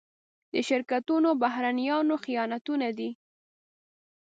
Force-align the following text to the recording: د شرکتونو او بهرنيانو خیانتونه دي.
د 0.53 0.55
شرکتونو 0.69 1.25
او 1.33 1.39
بهرنيانو 1.43 2.15
خیانتونه 2.25 2.87
دي. 2.97 3.09